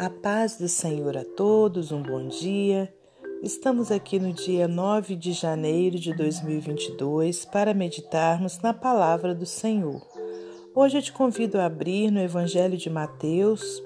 [0.00, 2.94] A paz do Senhor a todos, um bom dia.
[3.42, 10.00] Estamos aqui no dia 9 de janeiro de 2022 para meditarmos na palavra do Senhor.
[10.72, 13.82] Hoje eu te convido a abrir no Evangelho de Mateus,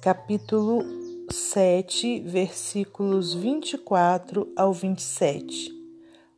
[0.00, 0.82] capítulo
[1.30, 5.70] 7, versículos 24 ao 27.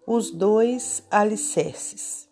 [0.04, 2.31] Os dois alicerces.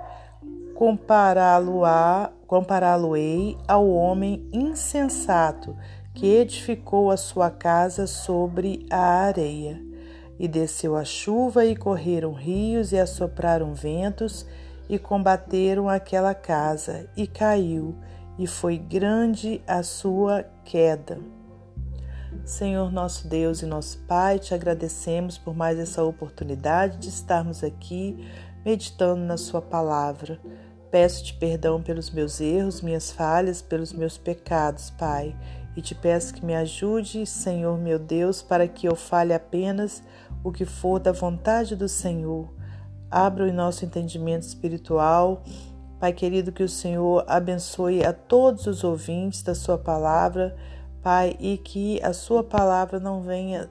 [0.75, 5.75] compará-lo-ei ao homem insensato
[6.13, 9.81] que edificou a sua casa sobre a areia.
[10.39, 14.45] E desceu a chuva, e correram rios, e assopraram ventos,
[14.89, 17.95] e combateram aquela casa, e caiu,
[18.37, 21.19] e foi grande a sua queda.
[22.45, 28.25] Senhor nosso Deus e nosso Pai, te agradecemos por mais essa oportunidade de estarmos aqui
[28.65, 30.39] meditando na Sua palavra.
[30.89, 35.35] Peço-te perdão pelos meus erros, minhas falhas, pelos meus pecados, Pai,
[35.75, 40.03] e te peço que me ajude, Senhor meu Deus, para que eu fale apenas
[40.43, 42.53] o que for da vontade do Senhor.
[43.09, 45.43] Abra o nosso entendimento espiritual.
[45.99, 50.55] Pai querido, que o Senhor abençoe a todos os ouvintes da Sua palavra,
[51.01, 53.69] Pai, e que a Sua palavra não venha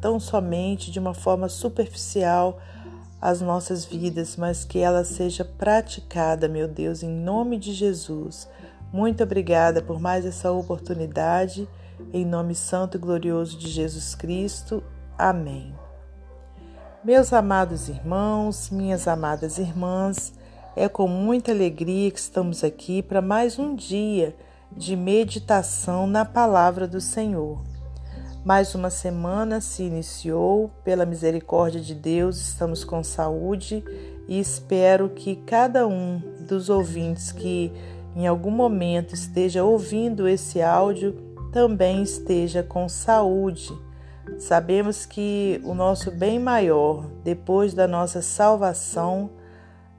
[0.00, 2.58] tão somente de uma forma superficial
[3.20, 8.48] as nossas vidas, mas que ela seja praticada, meu Deus, em nome de Jesus.
[8.92, 11.68] Muito obrigada por mais essa oportunidade,
[12.12, 14.82] em nome santo e glorioso de Jesus Cristo.
[15.16, 15.74] Amém.
[17.04, 20.32] Meus amados irmãos, minhas amadas irmãs,
[20.76, 24.36] é com muita alegria que estamos aqui para mais um dia
[24.70, 27.77] de meditação na palavra do Senhor.
[28.44, 33.84] Mais uma semana se iniciou, pela misericórdia de Deus, estamos com saúde
[34.28, 37.72] e espero que cada um dos ouvintes que
[38.16, 41.14] em algum momento esteja ouvindo esse áudio
[41.52, 43.76] também esteja com saúde.
[44.38, 49.30] Sabemos que o nosso bem maior, depois da nossa salvação,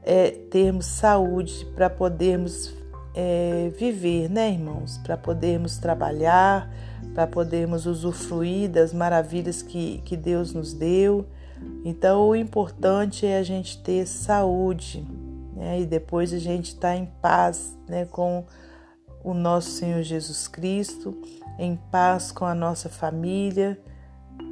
[0.02, 2.74] é termos saúde para podermos
[3.14, 4.98] é, viver, né, irmãos?
[5.00, 6.72] Para podermos trabalhar
[7.14, 11.26] para podermos usufruir das maravilhas que, que Deus nos deu.
[11.84, 15.06] Então, o importante é a gente ter saúde
[15.54, 15.82] né?
[15.82, 18.06] e depois a gente estar tá em paz né?
[18.06, 18.46] com
[19.24, 21.16] o nosso Senhor Jesus Cristo,
[21.58, 23.80] em paz com a nossa família,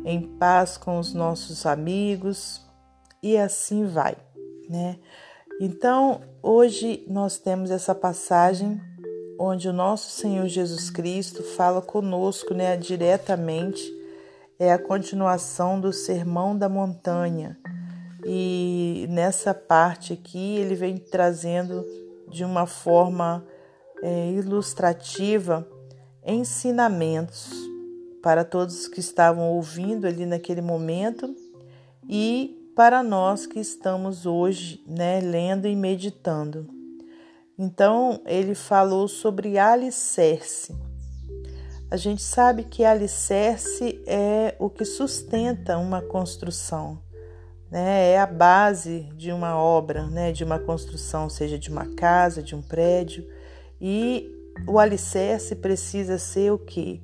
[0.03, 2.66] em paz com os nossos amigos
[3.23, 4.16] e assim vai,
[4.69, 4.97] né?
[5.59, 8.79] Então, hoje nós temos essa passagem
[9.40, 13.81] onde o nosso Senhor Jesus Cristo fala conosco né, diretamente,
[14.59, 17.58] é a continuação do Sermão da Montanha.
[18.26, 21.86] E nessa parte aqui ele vem trazendo
[22.30, 23.46] de uma forma
[24.02, 25.68] é, ilustrativa
[26.26, 27.50] ensinamentos
[28.22, 31.34] para todos que estavam ouvindo ali naquele momento
[32.09, 36.77] e para nós que estamos hoje né, lendo e meditando.
[37.57, 40.75] Então, ele falou sobre alicerce.
[41.90, 47.01] A gente sabe que alicerce é o que sustenta uma construção,
[47.72, 48.12] né?
[48.12, 50.31] é a base de uma obra, né?
[50.31, 53.25] de uma construção, seja de uma casa, de um prédio.
[53.81, 54.29] E
[54.67, 57.01] o alicerce precisa ser o que?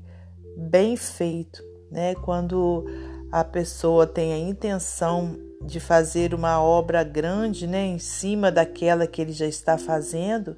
[0.58, 1.63] Bem feito.
[1.90, 2.13] Né?
[2.16, 2.86] Quando
[3.31, 9.21] a pessoa tem a intenção de fazer uma obra grande né, em cima daquela que
[9.21, 10.57] ele já está fazendo,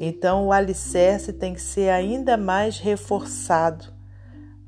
[0.00, 3.86] então o alicerce tem que ser ainda mais reforçado.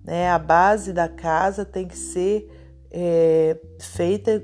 [0.05, 0.31] Né?
[0.31, 2.49] A base da casa tem que ser
[2.90, 4.43] é, feita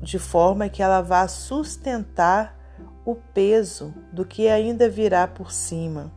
[0.00, 2.56] de forma que ela vá sustentar
[3.04, 6.12] o peso do que ainda virá por cima.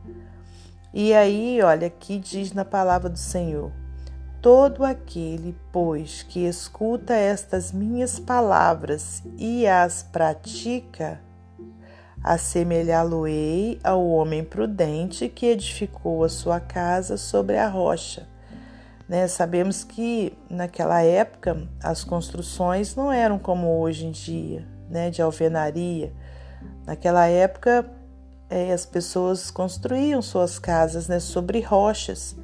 [0.93, 3.71] E aí, olha, aqui diz na palavra do Senhor:
[4.41, 11.21] Todo aquele, pois, que escuta estas minhas palavras e as pratica,
[12.23, 18.27] assemelhá-lo-ei ao homem prudente que edificou a sua casa sobre a rocha.
[19.07, 19.27] Né?
[19.27, 25.11] Sabemos que naquela época as construções não eram como hoje em dia, né?
[25.11, 26.11] de alvenaria.
[26.83, 27.85] Naquela época
[28.49, 31.19] é, as pessoas construíam suas casas né?
[31.19, 32.35] sobre rochas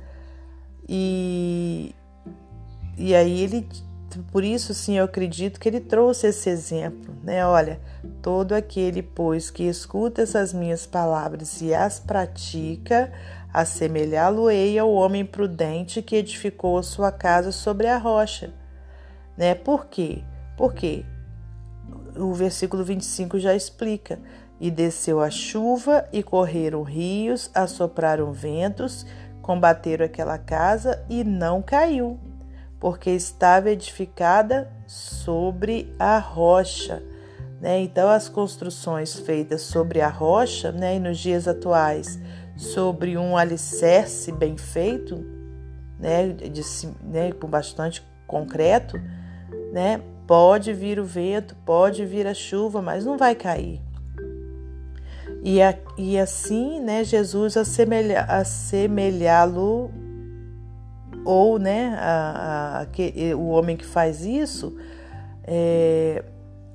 [0.88, 1.94] E,
[2.98, 3.68] e aí ele,
[4.31, 7.45] por isso sim, eu acredito que ele trouxe esse exemplo, né?
[7.45, 7.80] Olha,
[8.22, 13.12] todo aquele, pois, que escuta essas minhas palavras e as pratica,
[13.54, 18.54] assemelhá-lo-ei ao homem prudente que edificou a sua casa sobre a rocha.
[19.38, 19.54] Né?
[19.54, 20.24] Por quê?
[20.57, 21.06] Porque
[22.16, 24.19] o versículo 25 já explica.
[24.60, 29.06] E desceu a chuva, e correram rios, assopraram ventos,
[29.47, 32.19] combateram aquela casa e não caiu,
[32.81, 37.01] porque estava edificada sobre a rocha.
[37.61, 37.79] Né?
[37.79, 42.19] Então, as construções feitas sobre a rocha, né, e nos dias atuais,
[42.57, 45.25] sobre um alicerce bem feito,
[45.97, 46.61] né, de,
[47.01, 49.01] né, com bastante concreto,
[49.71, 53.81] né, pode vir o vento, pode vir a chuva, mas não vai cair.
[55.49, 59.89] E, a, e assim, né, Jesus assemelha, assemelhá-lo
[61.23, 64.77] ou, né, a, a, o homem que faz isso
[65.45, 66.21] é,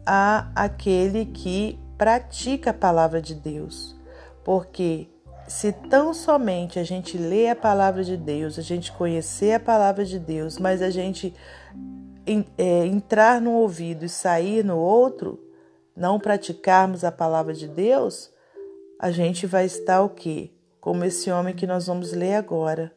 [0.07, 3.95] a aquele que pratica a palavra de Deus.
[4.43, 5.07] Porque
[5.47, 10.03] se tão somente a gente lê a palavra de Deus, a gente conhecer a palavra
[10.03, 11.35] de Deus, mas a gente
[12.57, 15.39] é, entrar no ouvido e sair no outro,
[15.95, 18.33] não praticarmos a palavra de Deus,
[19.03, 20.53] a gente vai estar o quê?
[20.81, 22.93] Como esse homem que nós vamos ler agora,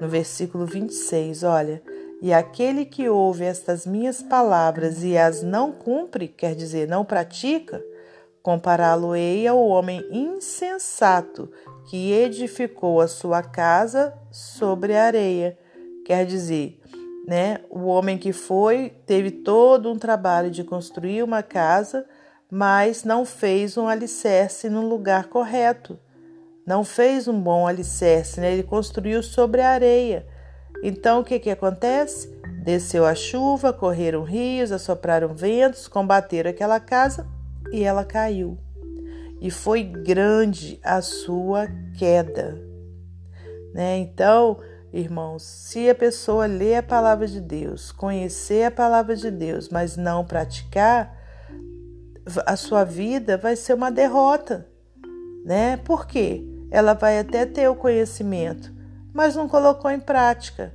[0.00, 1.82] no versículo 26, olha.
[2.22, 7.84] E aquele que ouve estas minhas palavras e as não cumpre, quer dizer, não pratica,
[8.40, 11.50] compará-lo-ei ao homem insensato
[11.90, 15.58] que edificou a sua casa sobre a areia.
[16.06, 16.80] Quer dizer,
[17.26, 22.06] né, o homem que foi teve todo um trabalho de construir uma casa,
[22.54, 25.98] mas não fez um alicerce no lugar correto.
[26.66, 28.52] Não fez um bom alicerce, né?
[28.52, 30.26] ele construiu sobre a areia.
[30.82, 32.28] Então o que, que acontece?
[32.62, 37.26] Desceu a chuva, correram rios, assopraram ventos, combateram aquela casa
[37.72, 38.58] e ela caiu.
[39.40, 42.62] E foi grande a sua queda.
[43.72, 43.96] Né?
[43.96, 44.60] Então,
[44.92, 49.96] irmãos, se a pessoa lê a palavra de Deus, conhecer a palavra de Deus, mas
[49.96, 51.21] não praticar,
[52.46, 54.66] a sua vida vai ser uma derrota,
[55.44, 55.76] né?
[55.78, 56.44] Por quê?
[56.70, 58.72] Ela vai até ter o conhecimento,
[59.12, 60.72] mas não colocou em prática,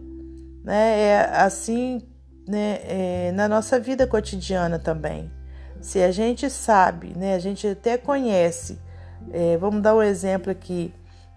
[0.64, 1.00] né?
[1.00, 2.02] É assim,
[2.48, 2.80] né?
[2.84, 5.32] É na nossa vida cotidiana também.
[5.82, 7.36] Se a gente sabe, né?
[7.36, 8.80] A gente até conhece.
[9.32, 10.94] É, vamos dar um exemplo aqui.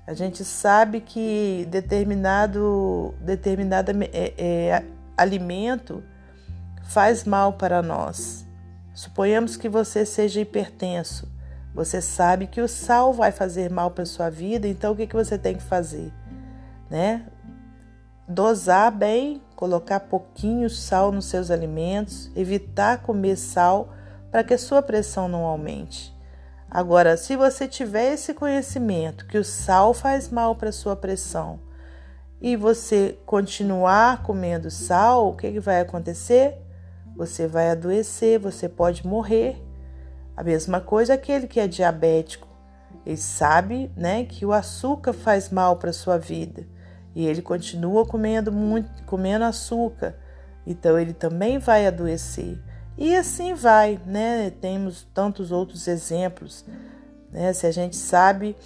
[0.07, 4.83] A gente sabe que determinado, determinado é, é,
[5.17, 6.03] alimento
[6.83, 8.45] faz mal para nós.
[9.01, 11.27] Suponhamos que você seja hipertenso.
[11.75, 15.17] Você sabe que o sal vai fazer mal para sua vida, então o que, que
[15.17, 16.13] você tem que fazer?
[16.91, 17.25] Né?
[18.29, 23.89] Dosar bem, colocar pouquinho sal nos seus alimentos, evitar comer sal
[24.31, 26.15] para que a sua pressão não aumente.
[26.71, 31.59] Agora, se você tiver esse conhecimento que o sal faz mal para sua pressão
[32.39, 36.59] e você continuar comendo sal, o que, que vai acontecer?
[37.21, 39.63] Você vai adoecer, você pode morrer.
[40.35, 42.49] A mesma coisa aquele que é diabético.
[43.05, 46.67] Ele sabe, né, que o açúcar faz mal para sua vida
[47.15, 50.17] e ele continua comendo muito, comendo açúcar.
[50.67, 52.59] Então ele também vai adoecer.
[52.97, 54.51] E assim vai, né?
[54.59, 56.65] Temos tantos outros exemplos.
[57.31, 57.53] Né?
[57.53, 58.57] Se a gente sabe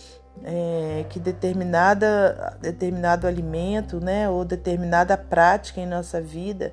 [0.44, 6.72] é, que determinada, determinado alimento, né, ou determinada prática em nossa vida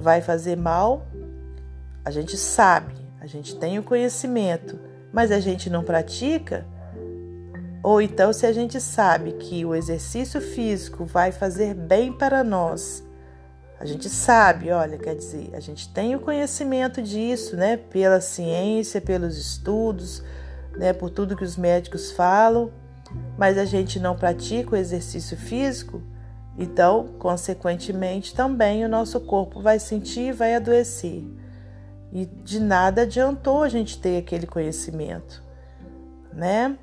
[0.00, 1.06] vai fazer mal,
[2.04, 4.78] a gente sabe, a gente tem o conhecimento,
[5.12, 6.66] mas a gente não pratica.
[7.82, 13.04] Ou então, se a gente sabe que o exercício físico vai fazer bem para nós,
[13.78, 17.78] a gente sabe, olha, quer dizer, a gente tem o conhecimento disso, né?
[17.78, 20.22] Pela ciência, pelos estudos,
[20.76, 20.92] né?
[20.92, 22.70] Por tudo que os médicos falam,
[23.38, 26.02] mas a gente não pratica o exercício físico,
[26.58, 31.24] então, consequentemente, também o nosso corpo vai sentir e vai adoecer.
[32.12, 35.42] E de nada adiantou a gente ter aquele conhecimento,
[36.32, 36.76] né?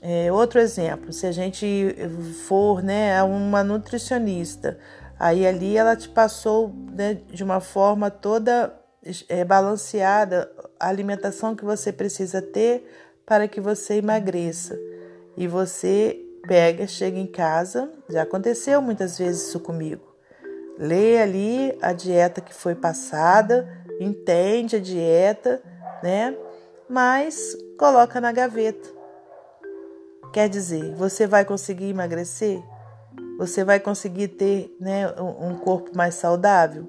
[0.00, 1.96] É, outro exemplo, se a gente
[2.46, 4.78] for né, uma nutricionista,
[5.18, 8.78] aí ali ela te passou né, de uma forma toda
[9.30, 12.86] é, balanceada a alimentação que você precisa ter
[13.24, 14.78] para que você emagreça.
[15.38, 20.14] E você pega, chega em casa, já aconteceu muitas vezes isso comigo.
[20.78, 23.68] Lê ali a dieta que foi passada,
[24.00, 25.62] entende a dieta,
[26.02, 26.36] né?
[26.88, 28.88] Mas coloca na gaveta.
[30.32, 32.60] Quer dizer, você vai conseguir emagrecer?
[33.38, 36.88] Você vai conseguir ter né, um corpo mais saudável?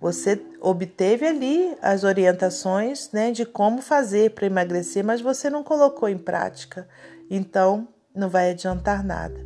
[0.00, 6.08] Você obteve ali as orientações né, de como fazer para emagrecer, mas você não colocou
[6.08, 6.88] em prática.
[7.30, 9.38] Então, não vai adiantar nada.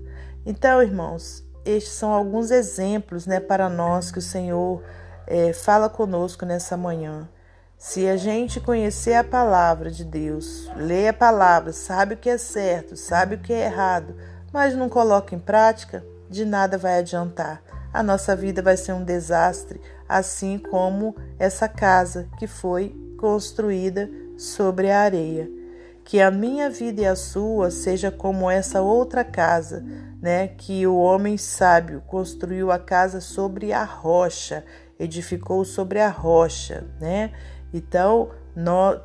[0.46, 4.82] Então, irmãos, estes são alguns exemplos né, para nós que o Senhor
[5.26, 7.28] é, fala conosco nessa manhã.
[7.76, 12.36] Se a gente conhecer a palavra de Deus, lê a palavra, sabe o que é
[12.38, 14.14] certo, sabe o que é errado,
[14.52, 17.62] mas não coloca em prática, de nada vai adiantar.
[17.92, 24.90] A nossa vida vai ser um desastre, assim como essa casa que foi construída sobre
[24.90, 25.59] a areia.
[26.04, 29.84] Que a minha vida e a sua seja como essa outra casa,
[30.20, 30.48] né?
[30.48, 34.64] Que o homem sábio construiu a casa sobre a rocha,
[34.98, 37.32] edificou sobre a rocha, né?
[37.72, 38.30] Então,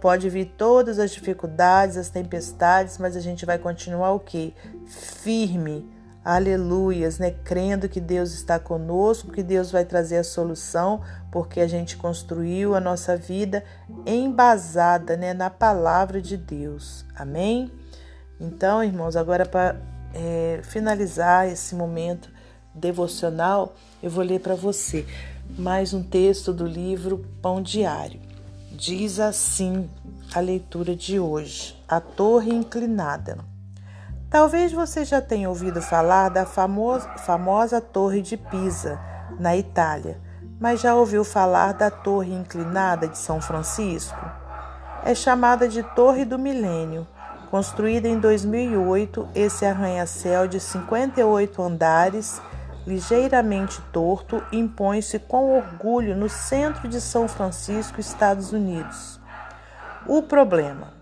[0.01, 4.53] pode vir todas as dificuldades, as tempestades, mas a gente vai continuar o quê?
[4.87, 5.87] Firme,
[6.23, 7.31] aleluias, né?
[7.43, 11.01] Crendo que Deus está conosco, que Deus vai trazer a solução,
[11.35, 13.61] porque a gente construiu a nossa vida
[14.05, 17.05] embasada, né, na palavra de Deus.
[17.13, 17.69] Amém?
[18.39, 19.75] Então, irmãos, agora para
[20.13, 22.31] é, finalizar esse momento
[22.73, 25.05] devocional, eu vou ler para você
[25.57, 28.21] mais um texto do livro Pão Diário.
[28.71, 29.89] Diz assim
[30.33, 33.39] a leitura de hoje: A Torre Inclinada.
[34.29, 38.97] Talvez você já tenha ouvido falar da famosa, famosa Torre de Pisa,
[39.37, 40.23] na Itália,
[40.65, 44.17] mas já ouviu falar da Torre Inclinada de São Francisco?
[45.03, 47.07] É chamada de Torre do Milênio.
[47.51, 52.41] Construída em 2008, esse arranha-céu de 58 andares
[52.83, 59.19] ligeiramente torto, impõe-se com orgulho no centro de São Francisco, Estados Unidos.
[60.07, 60.93] O problema: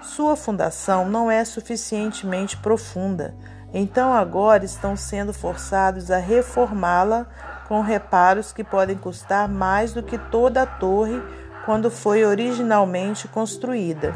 [0.00, 3.34] sua fundação não é suficientemente profunda,
[3.74, 7.26] então agora estão sendo forçados a reformá-la
[7.72, 11.22] com reparos que podem custar mais do que toda a torre
[11.64, 14.12] quando foi originalmente construída.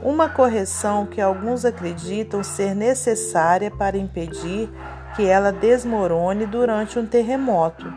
[0.00, 4.70] Uma correção que alguns acreditam ser necessária para impedir
[5.16, 7.92] que ela desmorone durante um terremoto.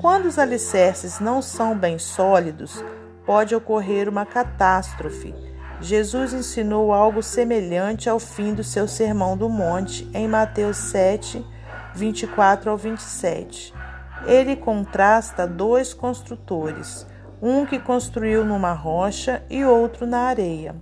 [0.00, 2.84] Quando os alicerces não são bem sólidos,
[3.24, 5.32] pode ocorrer uma catástrofe.
[5.80, 11.46] Jesus ensinou algo semelhante ao fim do seu Sermão do Monte, em Mateus 7,
[11.94, 13.85] 24 ao 27.
[14.24, 17.06] Ele contrasta dois construtores,
[17.42, 20.74] um que construiu numa rocha e outro na areia.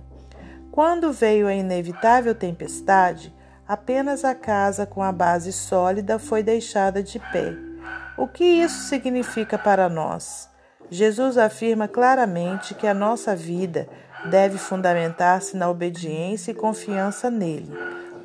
[0.71, 3.33] Quando veio a inevitável tempestade,
[3.67, 7.53] apenas a casa com a base sólida foi deixada de pé.
[8.17, 10.49] O que isso significa para nós?
[10.89, 13.87] Jesus afirma claramente que a nossa vida
[14.29, 17.71] deve fundamentar-se na obediência e confiança nele.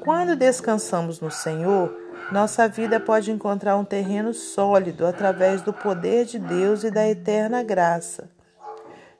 [0.00, 1.94] Quando descansamos no Senhor,
[2.32, 7.62] nossa vida pode encontrar um terreno sólido através do poder de Deus e da eterna
[7.62, 8.30] graça.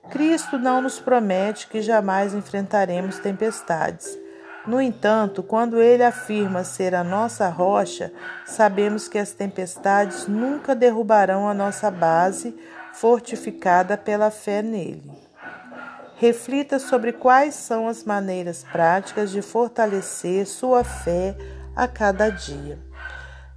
[0.09, 4.17] Cristo não nos promete que jamais enfrentaremos tempestades.
[4.65, 8.13] No entanto, quando ele afirma ser a nossa rocha,
[8.45, 12.55] sabemos que as tempestades nunca derrubarão a nossa base
[12.93, 15.11] fortificada pela fé nele.
[16.17, 21.35] Reflita sobre quais são as maneiras práticas de fortalecer sua fé
[21.75, 22.90] a cada dia.